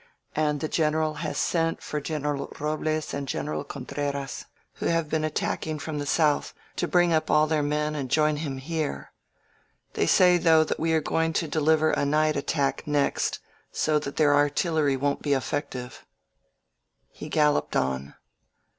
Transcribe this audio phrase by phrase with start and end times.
[0.35, 4.45] And the Greneral has sent for General Robles and General Contreras,
[4.77, 8.37] who have been attacking from the south, to bring up all their men and join
[8.37, 9.11] him here..••
[9.93, 13.37] They say, though, that we are going to deliver a night attack next,
[13.71, 15.91] so that their artillery won't be effective.
[17.11, 18.15] •••"He galloped on.